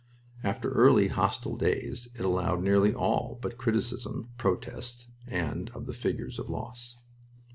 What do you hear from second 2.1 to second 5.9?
it allowed nearly all but criticism, protest, and of